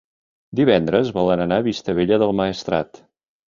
[0.59, 3.01] Divendres volen anar a Vistabella del Maestrat.